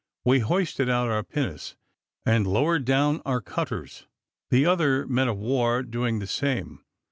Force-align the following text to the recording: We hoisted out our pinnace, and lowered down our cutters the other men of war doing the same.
We 0.25 0.39
hoisted 0.39 0.89
out 0.89 1.09
our 1.11 1.21
pinnace, 1.21 1.75
and 2.25 2.47
lowered 2.47 2.85
down 2.85 3.21
our 3.23 3.39
cutters 3.39 4.07
the 4.49 4.65
other 4.65 5.05
men 5.05 5.27
of 5.27 5.37
war 5.37 5.83
doing 5.83 6.17
the 6.17 6.25
same. 6.25 6.83